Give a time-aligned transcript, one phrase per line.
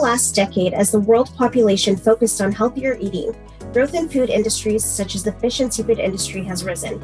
[0.00, 3.34] last decade, as the world population focused on healthier eating,
[3.72, 7.00] growth in food industries such as the fish and seafood industry has risen.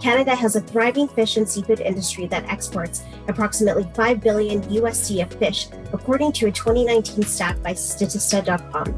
[0.00, 5.32] Canada has a thriving fish and seafood industry that exports approximately 5 billion USD of
[5.38, 8.94] fish, according to a 2019 stat by Statista.com.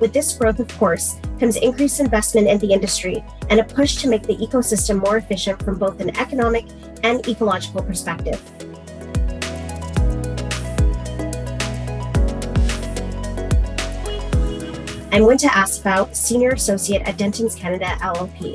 [0.00, 4.08] With this growth, of course, comes increased investment in the industry and a push to
[4.08, 6.66] make the ecosystem more efficient from both an economic
[7.02, 8.40] and ecological perspective.
[15.16, 18.54] I'm Winta Asfaw, Senior Associate at Dentons Canada LLP.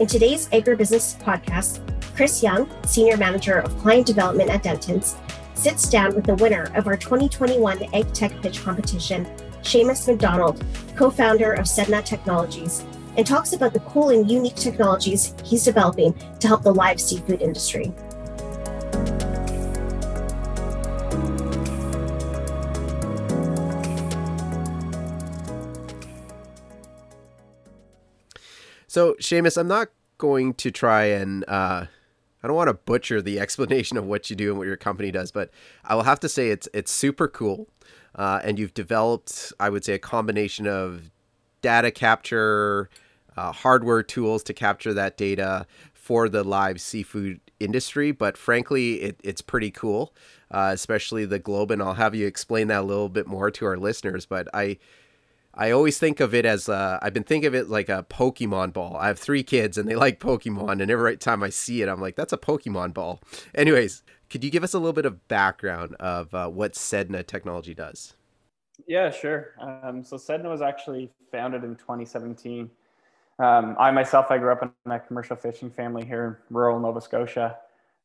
[0.00, 1.80] In today's Agribusiness podcast,
[2.16, 5.16] Chris Young, Senior Manager of Client Development at Dentons,
[5.52, 9.26] sits down with the winner of our 2021 Ag Tech Pitch Competition,
[9.60, 10.64] Seamus McDonald,
[10.96, 12.82] co founder of Sedna Technologies,
[13.18, 17.42] and talks about the cool and unique technologies he's developing to help the live seafood
[17.42, 17.92] industry.
[28.96, 31.84] So, Seamus, I'm not going to try and uh,
[32.42, 35.10] I don't want to butcher the explanation of what you do and what your company
[35.10, 35.50] does, but
[35.84, 37.68] I will have to say it's it's super cool,
[38.14, 41.10] uh, and you've developed, I would say, a combination of
[41.60, 42.88] data capture,
[43.36, 48.12] uh, hardware tools to capture that data for the live seafood industry.
[48.12, 50.14] But frankly, it, it's pretty cool,
[50.50, 53.66] uh, especially the globe, and I'll have you explain that a little bit more to
[53.66, 54.24] our listeners.
[54.24, 54.78] But I
[55.56, 58.72] I always think of it as uh, I've been thinking of it like a Pokemon
[58.72, 58.96] ball.
[58.96, 62.00] I have three kids and they like Pokemon, and every time I see it, I'm
[62.00, 63.20] like, that's a Pokemon ball.
[63.54, 67.74] Anyways, could you give us a little bit of background of uh, what Sedna technology
[67.74, 68.14] does?
[68.86, 69.54] Yeah, sure.
[69.60, 72.70] Um, so Sedna was actually founded in 2017.
[73.38, 77.00] Um, I myself, I grew up in a commercial fishing family here in rural Nova
[77.00, 77.56] Scotia.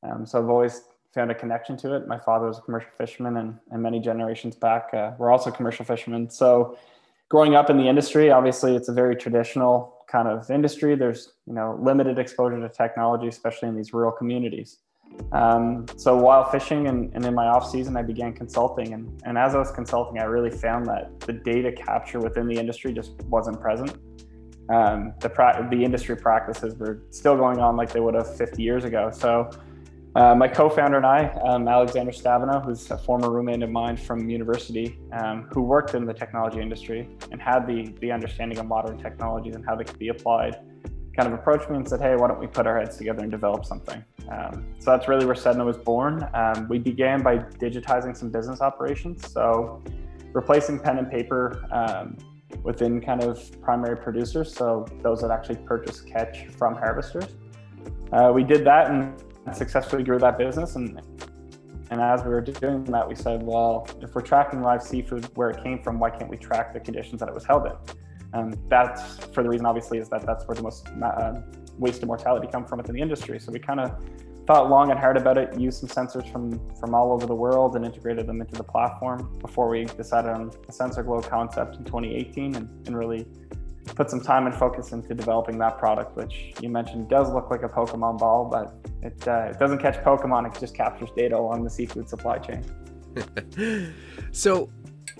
[0.04, 2.08] Um, so I've always found a connection to it.
[2.08, 5.86] My father was a commercial fisherman, and, and many generations back, uh, we're also commercial
[5.86, 6.30] fishermen.
[6.30, 6.78] So
[7.32, 10.96] growing up in the industry, obviously it's a very traditional kind of industry.
[10.96, 14.80] There's you know limited exposure to technology, especially in these rural communities.
[15.32, 19.38] Um, so while fishing and, and, in my off season, I began consulting, and, and
[19.38, 23.12] as I was consulting, I really found that the data capture within the industry just
[23.24, 23.92] wasn't present.
[24.70, 28.62] Um, the pra- the industry practices were still going on like they would have 50
[28.62, 29.10] years ago.
[29.14, 29.50] So
[30.16, 34.30] uh, my co-founder and I, um, Alexander Stavino, who's a former roommate of mine from
[34.30, 38.98] university, um, who worked in the technology industry and had the the understanding of modern
[38.98, 40.58] technologies and how they could be applied,
[41.16, 43.32] kind of approached me and said, "Hey, why don't we put our heads together and
[43.32, 46.28] develop something?" Um, so that's really where Sedna was born.
[46.34, 49.82] Um, we began by digitizing some business operations, so
[50.34, 52.18] replacing pen and paper um,
[52.64, 57.28] within kind of primary producers, so those that actually purchase catch from harvesters.
[58.12, 59.14] Uh, we did that and
[59.54, 60.76] successfully grew that business.
[60.76, 61.02] And
[61.92, 65.50] and as we were doing that, we said, well, if we're tracking live seafood where
[65.50, 67.74] it came from, why can't we track the conditions that it was held in?
[68.34, 71.42] And that's for the reason, obviously, is that that's where the most uh,
[71.78, 73.40] waste and mortality come from within the industry.
[73.40, 73.94] So we kind of
[74.48, 77.76] thought long and hard about it, used some sensors from from all over the world,
[77.76, 81.84] and integrated them into the platform before we decided on the sensor globe concept in
[81.84, 83.28] 2018, and, and really
[83.96, 87.64] put some time and focus into developing that product, which you mentioned does look like
[87.64, 91.64] a Pokemon ball, but it, uh, it doesn't catch Pokemon, it just captures data along
[91.64, 92.64] the seafood supply chain.
[94.32, 94.70] so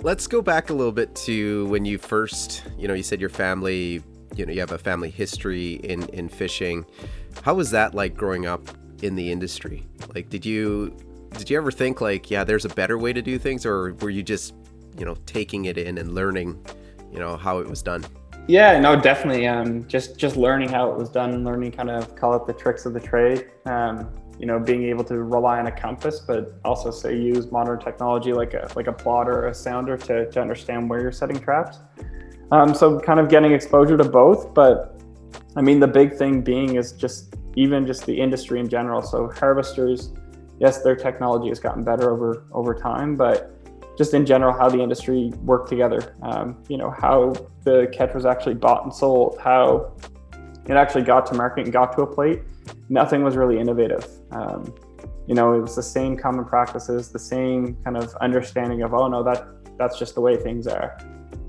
[0.02, 3.30] let's go back a little bit to when you first, you know, you said your
[3.30, 4.02] family,
[4.36, 6.86] you know, you have a family history in, in fishing.
[7.44, 8.62] How was that like growing up
[9.02, 9.86] in the industry?
[10.14, 10.96] Like, did you,
[11.34, 14.10] did you ever think like, yeah, there's a better way to do things or were
[14.10, 14.54] you just,
[14.98, 16.64] you know, taking it in and learning,
[17.12, 18.06] you know, how it was done?
[18.48, 19.48] Yeah, no, definitely.
[19.48, 22.86] Um, just just learning how it was done, learning kind of call it the tricks
[22.86, 23.50] of the trade.
[23.66, 24.10] Um,
[24.40, 28.34] you know, being able to rely on a compass, but also say use modern technology
[28.34, 31.78] like a like a plotter or a sounder to to understand where you're setting traps.
[32.52, 35.00] Um, so kind of getting exposure to both, but
[35.56, 39.02] I mean the big thing being is just even just the industry in general.
[39.02, 40.12] So harvesters,
[40.60, 43.61] yes, their technology has gotten better over over time, but
[43.98, 46.16] just in general how the industry worked together.
[46.22, 47.34] Um, you know how
[47.64, 49.94] the catch was actually bought and sold, how
[50.66, 52.42] it actually got to market and got to a plate.
[52.90, 54.08] Nothing was really innovative.
[54.32, 54.74] Um,
[55.28, 59.08] you know, it was the same common practices, the same kind of understanding of oh
[59.08, 59.48] no, that
[59.78, 60.98] that's just the way things are.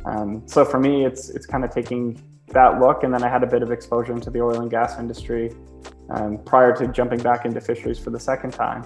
[0.04, 3.42] Um, so for me, it's it's kind of taking that look, and then I had
[3.42, 5.52] a bit of exposure into the oil and gas industry
[6.10, 8.84] um, prior to jumping back into fisheries for the second time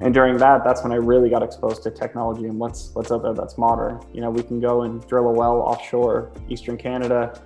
[0.00, 3.22] and during that that's when i really got exposed to technology and what's what's out
[3.22, 4.00] there that's modern.
[4.12, 7.40] You know we can go and drill a well offshore eastern canada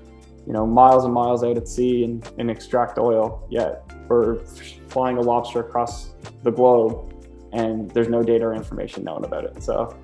[0.48, 3.46] you know miles and miles out at sea and, and extract oil.
[3.50, 4.38] Yet we're
[4.88, 7.14] flying a lobster across the globe
[7.52, 9.62] and there's no data or information known about it.
[9.62, 9.94] So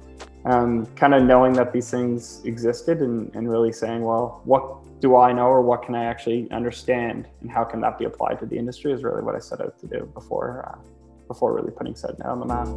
[0.44, 5.17] um, kind of knowing that these things existed and, and really saying, well, what do
[5.17, 8.47] I know or what can I actually understand and how can that be applied to
[8.47, 10.79] the industry is really what I set out to do before uh,
[11.26, 12.69] before really putting Sedna on the map.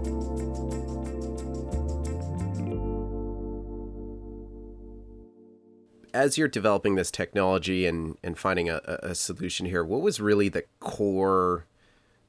[6.13, 10.49] As you're developing this technology and, and finding a, a solution here, what was really
[10.49, 11.65] the core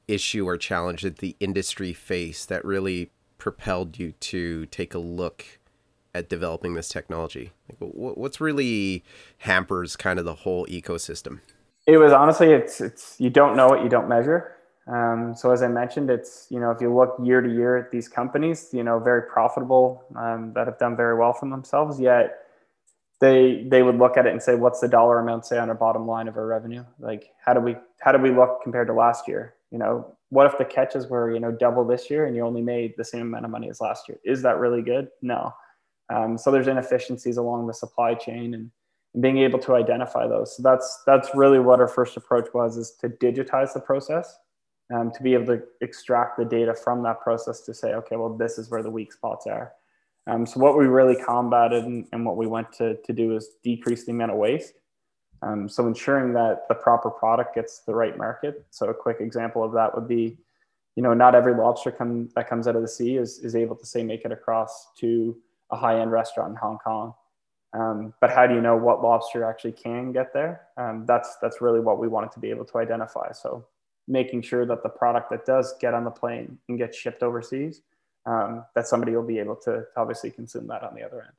[0.07, 5.59] issue or challenge that the industry faced that really propelled you to take a look
[6.13, 7.51] at developing this technology?
[7.69, 9.03] Like, what's really
[9.39, 11.39] hampers kind of the whole ecosystem?
[11.87, 14.55] It was honestly, it's it's you don't know what you don't measure.
[14.89, 17.91] Um, so as I mentioned, it's you know if you look year to year at
[17.91, 21.99] these companies, you know very profitable um, that have done very well for themselves.
[21.99, 22.39] Yet
[23.19, 25.75] they they would look at it and say, what's the dollar amount say on our
[25.75, 26.83] bottom line of our revenue?
[26.99, 29.53] Like how do we how do we look compared to last year?
[29.71, 32.61] You know, what if the catches were you know double this year and you only
[32.61, 34.19] made the same amount of money as last year?
[34.23, 35.09] Is that really good?
[35.21, 35.53] No.
[36.11, 38.71] Um, so there's inefficiencies along the supply chain and,
[39.19, 40.55] being able to identify those.
[40.55, 44.37] So that's that's really what our first approach was: is to digitize the process,
[44.93, 48.35] um, to be able to extract the data from that process to say, okay, well,
[48.35, 49.73] this is where the weak spots are.
[50.27, 53.55] Um, so what we really combated and, and, what we went to, to do is
[53.63, 54.73] decrease the amount of waste.
[55.41, 58.65] Um, so ensuring that the proper product gets the right market.
[58.69, 60.37] So a quick example of that would be,
[60.95, 63.75] you know, not every lobster come, that comes out of the sea is, is able
[63.77, 65.37] to say make it across to
[65.71, 67.13] a high-end restaurant in Hong Kong.
[67.73, 70.67] Um, but how do you know what lobster actually can get there?
[70.77, 73.31] Um, that's that's really what we wanted to be able to identify.
[73.31, 73.67] So
[74.09, 77.81] making sure that the product that does get on the plane and get shipped overseas,
[78.25, 81.33] um, that somebody will be able to obviously consume that on the other end.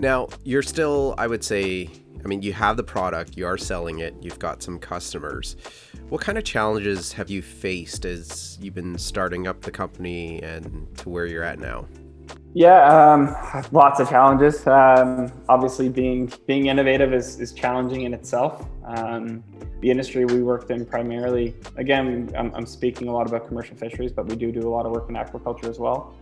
[0.00, 1.88] Now you're still, I would say,
[2.22, 5.56] I mean, you have the product, you are selling it, you've got some customers.
[6.08, 10.88] What kind of challenges have you faced as you've been starting up the company and
[10.98, 11.86] to where you're at now?
[12.54, 13.34] Yeah, um,
[13.72, 14.66] lots of challenges.
[14.66, 18.64] Um, obviously, being being innovative is, is challenging in itself.
[18.84, 19.42] Um,
[19.80, 24.12] the industry we worked in primarily, again, I'm, I'm, speaking a lot about commercial fisheries,
[24.12, 26.14] but we do do a lot of work in aquaculture as well.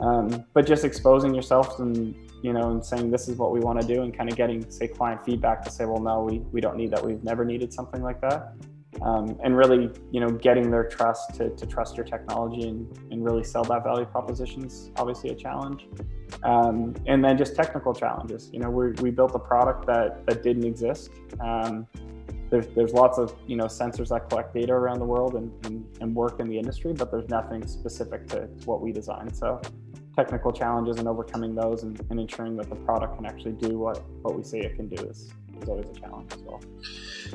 [0.00, 3.80] Um, but just exposing yourself and you know, and saying this is what we want
[3.80, 6.60] to do and kind of getting, say, client feedback to say, well, no, we, we
[6.60, 7.04] don't need that.
[7.04, 8.54] We've never needed something like that.
[9.02, 13.24] Um, and really, you know, getting their trust to, to trust your technology and, and
[13.24, 15.86] really sell that value proposition is obviously a challenge.
[16.42, 18.50] Um, and then just technical challenges.
[18.52, 21.10] You know, we, we built a product that, that didn't exist.
[21.40, 21.86] Um,
[22.50, 25.86] there's, there's lots of, you know, sensors that collect data around the world and, and,
[26.00, 29.36] and work in the industry, but there's nothing specific to, to what we designed.
[29.36, 29.60] So
[30.16, 34.02] technical challenges and overcoming those and, and, ensuring that the product can actually do what,
[34.22, 36.60] what we say it can do is, is always a challenge as well.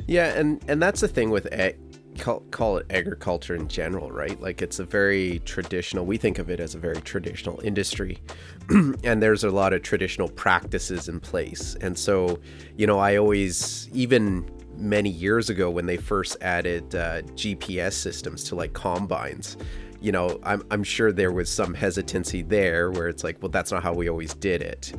[0.08, 1.78] Yeah, and, and that's the thing with ag-
[2.20, 4.40] call, call it agriculture in general, right?
[4.40, 8.18] Like it's a very traditional, we think of it as a very traditional industry.
[8.70, 11.76] and there's a lot of traditional practices in place.
[11.82, 12.40] And so,
[12.78, 18.44] you know, I always, even many years ago when they first added uh, GPS systems
[18.46, 19.58] to like combines,
[20.04, 23.72] you know, I'm, I'm sure there was some hesitancy there where it's like, well, that's
[23.72, 24.94] not how we always did it.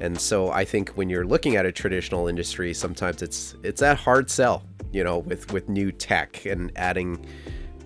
[0.00, 3.98] And so I think when you're looking at a traditional industry, sometimes it's it's that
[3.98, 7.26] hard sell, you know, with with new tech and adding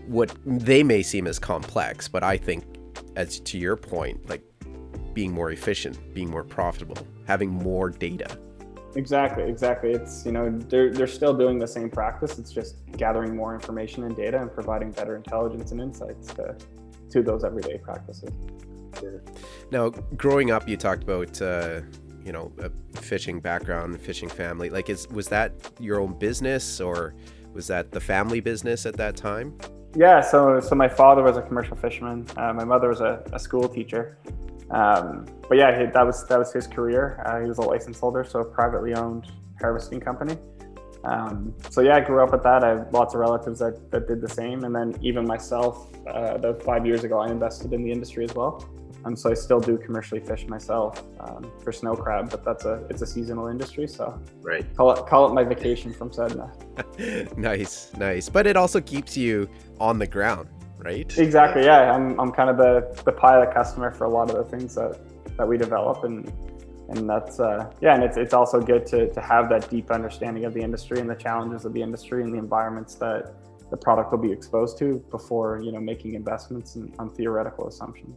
[0.07, 2.65] what they may seem as complex, but I think
[3.17, 4.43] as to your point, like
[5.13, 8.39] being more efficient, being more profitable, having more data.
[8.97, 9.91] Exactly, exactly.
[9.93, 12.39] It's you know they're they're still doing the same practice.
[12.39, 16.57] It's just gathering more information and data and providing better intelligence and insights to
[17.11, 18.31] to those everyday practices.
[19.71, 21.81] Now, growing up, you talked about uh,
[22.25, 22.71] you know a
[23.01, 24.71] fishing background, fishing family.
[24.71, 27.15] Like, is was that your own business or
[27.53, 29.57] was that the family business at that time?
[29.95, 32.27] Yeah, so so my father was a commercial fisherman.
[32.37, 34.19] Uh, my mother was a, a school teacher.
[34.71, 37.23] Um, but yeah, he, that was that was his career.
[37.27, 40.37] Uh, he was a license holder, so a privately owned harvesting company.
[41.05, 42.63] Um, so yeah, I grew up with that.
[42.63, 46.35] I have lots of relatives that, that did the same, and then even myself, uh,
[46.35, 48.69] about five years ago, I invested in the industry as well.
[49.05, 52.85] Um, so I still do commercially fish myself um, for snow crab, but that's a
[52.91, 53.89] it's a seasonal industry.
[53.89, 56.51] So right, call it call it my vacation from Sedna.
[57.37, 58.29] nice, nice.
[58.29, 59.49] But it also keeps you
[59.81, 60.49] on the ground,
[60.85, 61.19] right?
[61.19, 61.65] Exactly.
[61.65, 64.75] Yeah, I'm, I'm kind of the, the pilot customer for a lot of the things
[64.75, 64.99] that,
[65.37, 66.05] that we develop.
[66.05, 66.33] And,
[66.89, 70.45] and that's, uh, yeah, and it's, it's also good to, to have that deep understanding
[70.45, 73.35] of the industry and the challenges of the industry and the environments that
[73.71, 78.17] the product will be exposed to before, you know, making investments in, on theoretical assumptions.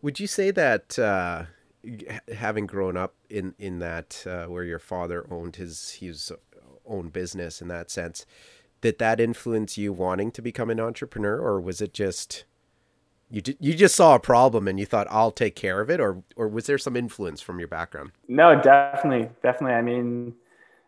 [0.00, 1.46] Would you say that uh,
[2.34, 6.32] having grown up in in that uh, where your father owned his was
[6.86, 8.26] own business in that sense.
[8.80, 12.44] Did that influence you wanting to become an entrepreneur, or was it just
[13.30, 16.00] you did, you just saw a problem and you thought I'll take care of it,
[16.00, 18.12] or or was there some influence from your background?
[18.26, 19.74] No, definitely, definitely.
[19.74, 20.34] I mean,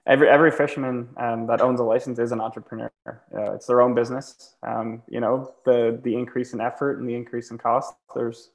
[0.06, 2.90] every every fisherman um, that owns a license is an entrepreneur.
[3.06, 4.54] Uh, it's their own business.
[4.66, 7.94] Um, you know, the the increase in effort and the increase in cost.
[8.14, 8.50] There's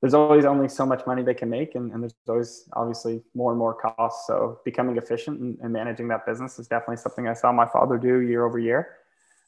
[0.00, 3.50] there's always only so much money they can make, and, and there's always obviously more
[3.50, 4.26] and more costs.
[4.26, 7.98] So becoming efficient and, and, managing that business is definitely something I saw my father
[7.98, 8.96] do year over year.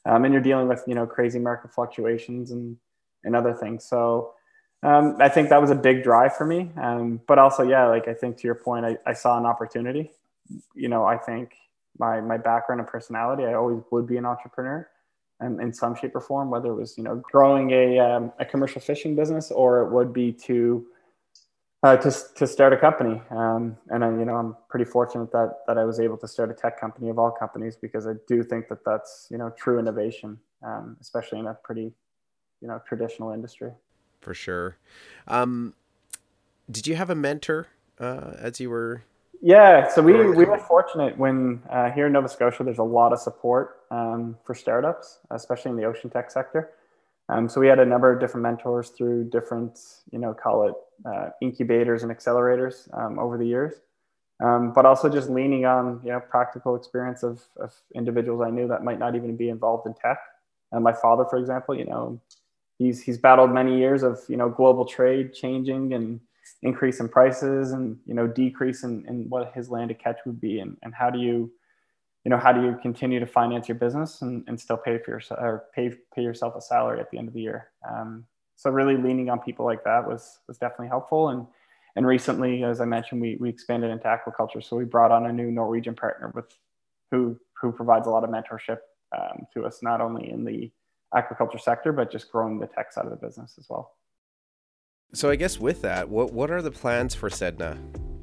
[0.05, 2.77] Um, and you're dealing with you know crazy market fluctuations and
[3.23, 3.85] and other things.
[3.85, 4.33] So
[4.83, 6.71] um, I think that was a big drive for me.
[6.81, 10.11] Um, but also, yeah, like I think to your point, I, I saw an opportunity.
[10.75, 11.53] You know, I think
[11.97, 14.89] my my background and personality, I always would be an entrepreneur
[15.41, 18.81] in some shape or form, whether it was you know growing a um, a commercial
[18.81, 20.85] fishing business or it would be to
[21.83, 23.21] uh, to to start a company.
[23.31, 26.51] Um, and I, you know, I'm pretty fortunate that that I was able to start
[26.51, 29.79] a tech company of all companies because I do think that that's you know true
[29.79, 31.91] innovation, um, especially in a pretty
[32.61, 33.71] you know traditional industry.
[34.21, 34.77] For sure.
[35.27, 35.73] Um,
[36.69, 37.67] did you have a mentor
[37.99, 39.03] uh, as you were
[39.41, 43.11] yeah, so we, we were fortunate when uh, here in Nova Scotia, there's a lot
[43.11, 46.71] of support um, for startups, especially in the ocean tech sector.
[47.29, 49.79] Um, so we had a number of different mentors through different,
[50.11, 50.73] you know, call it
[51.05, 53.75] uh, incubators and accelerators um, over the years,
[54.43, 58.67] um, but also just leaning on, you know, practical experience of, of individuals I knew
[58.67, 60.19] that might not even be involved in tech.
[60.71, 62.19] And my father, for example, you know,
[62.77, 66.19] he's he's battled many years of you know global trade changing and
[66.63, 70.39] increase in prices and you know decrease in, in what his land to catch would
[70.39, 70.59] be?
[70.59, 71.51] And, and how do you
[72.23, 75.11] you know how do you continue to finance your business and, and still pay for
[75.11, 77.69] yourself or pay pay yourself a salary at the end of the year?
[77.89, 78.25] Um,
[78.55, 81.29] so really leaning on people like that was was definitely helpful.
[81.29, 81.47] And
[81.95, 84.63] and recently as i mentioned we, we expanded into aquaculture.
[84.63, 86.45] So we brought on a new norwegian partner with
[87.09, 88.79] who who provides a lot of mentorship
[89.17, 90.71] um, to us not only in the
[91.13, 93.93] aquaculture sector but just growing the tech side of the business as well
[95.13, 97.77] so I guess with that, what what are the plans for Sedna?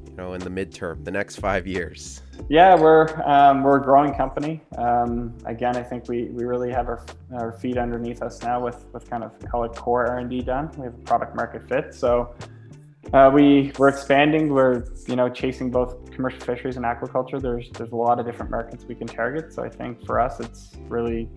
[0.07, 2.21] You know, in the midterm, the next five years.
[2.49, 4.61] Yeah, we're um, we're a growing company.
[4.77, 8.85] Um, again, I think we, we really have our, our feet underneath us now with
[8.93, 10.71] with kind of call it core R and D done.
[10.77, 12.33] We have a product market fit, so
[13.13, 14.53] uh, we we're expanding.
[14.53, 17.41] We're you know chasing both commercial fisheries and aquaculture.
[17.41, 19.53] There's there's a lot of different markets we can target.
[19.53, 21.29] So I think for us, it's really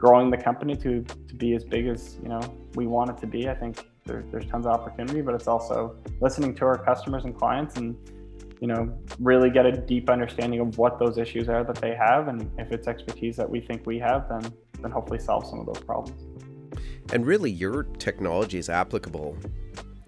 [0.00, 2.40] growing the company to to be as big as you know
[2.74, 3.48] we want it to be.
[3.48, 7.36] I think there, there's tons of opportunity, but it's also listening to our customers and
[7.36, 7.94] clients and
[8.60, 12.28] you know really get a deep understanding of what those issues are that they have.
[12.28, 15.66] And if it's expertise that we think we have then then hopefully solve some of
[15.66, 16.22] those problems.
[17.12, 19.36] And really your technology is applicable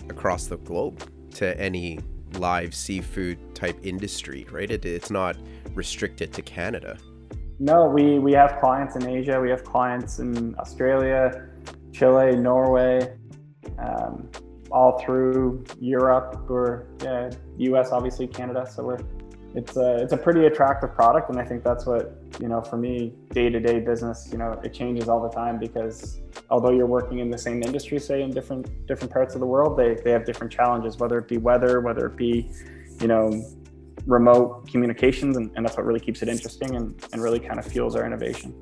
[0.08, 1.98] across the globe to any
[2.34, 4.70] live seafood type industry right?
[4.70, 5.36] It, it's not
[5.74, 6.96] restricted to canada
[7.58, 11.48] no we we have clients in asia we have clients in australia
[11.92, 13.16] chile norway
[13.78, 14.28] um,
[14.72, 17.92] all through Europe or yeah, U.S.
[17.92, 18.66] obviously Canada.
[18.68, 18.98] So we're
[19.54, 22.78] it's a it's a pretty attractive product, and I think that's what you know for
[22.78, 24.28] me day to day business.
[24.32, 27.98] You know, it changes all the time because although you're working in the same industry,
[27.98, 31.28] say in different different parts of the world, they they have different challenges, whether it
[31.28, 32.50] be weather, whether it be
[33.00, 33.44] you know
[34.06, 37.64] remote communications and, and that's what really keeps it interesting and, and really kind of
[37.64, 38.54] fuels our innovation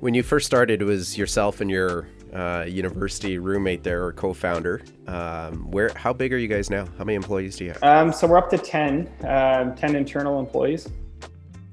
[0.00, 4.82] when you first started, it was yourself and your uh, university roommate there or co-founder.
[5.06, 5.90] Um, where?
[5.94, 6.86] How big are you guys now?
[6.98, 7.82] How many employees do you have?
[7.82, 10.88] Um, so we're up to 10, uh, 10 internal employees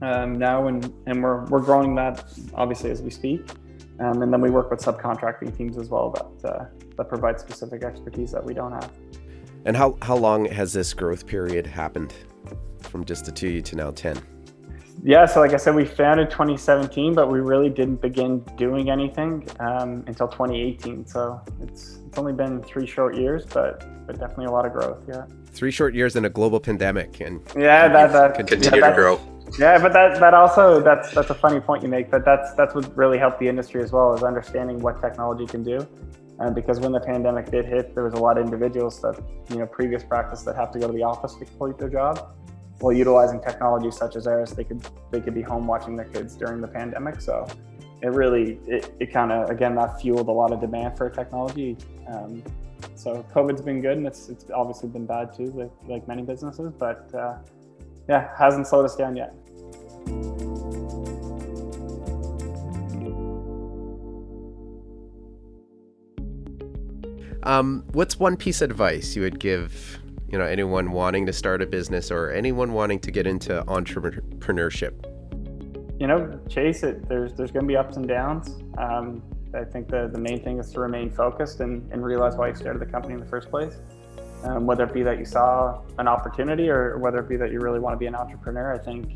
[0.02, 3.50] um, now, and, and we're, we're growing that obviously as we speak.
[4.00, 6.66] Um, and then we work with subcontracting teams as well that, uh,
[6.98, 8.92] that provide specific expertise that we don't have.
[9.66, 12.14] And how, how long has this growth period happened
[12.82, 14.22] from just the two to now 10?
[15.04, 19.48] yeah, so like I said, we founded 2017, but we really didn't begin doing anything
[19.60, 21.06] um, until 2018.
[21.06, 25.04] So it's it's only been three short years, but but definitely a lot of growth.
[25.08, 25.26] Yeah.
[25.52, 29.20] Three short years in a global pandemic, and yeah, that, that continue yeah, to grow.
[29.60, 32.10] Yeah, but that that also that's that's a funny point you make.
[32.10, 35.64] But that's that's what really helped the industry as well is understanding what technology can
[35.64, 35.88] do.
[36.40, 39.20] And because when the pandemic did hit, there was a lot of individuals that
[39.50, 42.34] you know previous practice that have to go to the office to complete their job
[42.80, 46.36] while utilizing technology such as ours, they could they could be home watching their kids
[46.36, 47.22] during the pandemic.
[47.22, 47.48] So
[48.02, 51.78] it really it, it kind of again that fueled a lot of demand for technology.
[52.08, 52.44] Um,
[52.96, 56.72] so COVID's been good, and it's it's obviously been bad too, like like many businesses.
[56.78, 57.38] But uh,
[58.08, 59.34] yeah, hasn't slowed us down yet.
[67.44, 71.62] Um, what's one piece of advice you would give you know anyone wanting to start
[71.62, 75.06] a business or anyone wanting to get into entrepreneurship
[76.00, 77.08] you know, chase it.
[77.08, 78.62] There's there's going to be ups and downs.
[78.78, 79.22] Um,
[79.54, 82.56] I think the, the main thing is to remain focused and, and realize why you
[82.56, 83.74] started the company in the first place.
[84.44, 87.60] Um, whether it be that you saw an opportunity or whether it be that you
[87.60, 89.14] really want to be an entrepreneur, I think,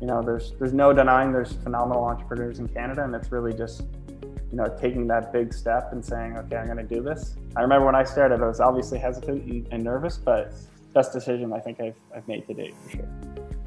[0.00, 3.82] you know, there's there's no denying there's phenomenal entrepreneurs in Canada, and it's really just,
[4.50, 7.36] you know, taking that big step and saying, okay, I'm going to do this.
[7.56, 10.52] I remember when I started, I was obviously hesitant and, nervous, but
[10.94, 13.08] best decision I think I've, I've made to date for sure.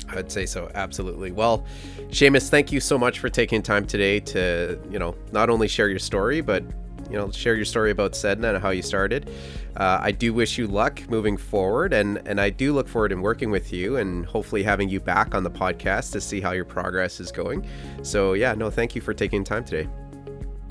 [0.09, 1.31] I'd say so, absolutely.
[1.31, 1.65] Well,
[2.07, 5.89] Seamus, thank you so much for taking time today to, you know, not only share
[5.89, 6.63] your story, but
[7.09, 9.29] you know, share your story about Sedna and how you started.
[9.75, 13.21] Uh, I do wish you luck moving forward, and and I do look forward in
[13.21, 16.65] working with you and hopefully having you back on the podcast to see how your
[16.65, 17.65] progress is going.
[18.03, 19.89] So yeah, no, thank you for taking time today.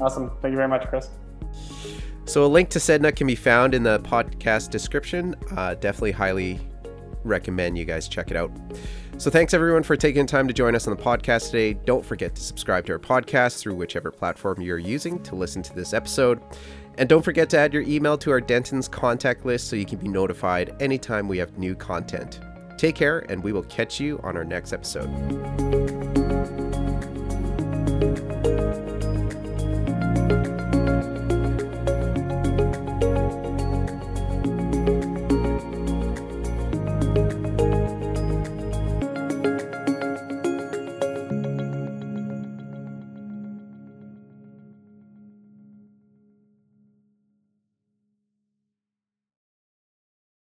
[0.00, 1.10] Awesome, thank you very much, Chris.
[2.24, 5.34] So a link to Sedna can be found in the podcast description.
[5.56, 6.60] Uh, definitely highly
[7.24, 8.50] recommend you guys check it out.
[9.16, 11.72] So thanks everyone for taking time to join us on the podcast today.
[11.72, 15.74] Don't forget to subscribe to our podcast through whichever platform you're using to listen to
[15.74, 16.40] this episode.
[16.98, 19.98] And don't forget to add your email to our Dentons contact list so you can
[19.98, 22.40] be notified anytime we have new content.
[22.76, 25.77] Take care, and we will catch you on our next episode.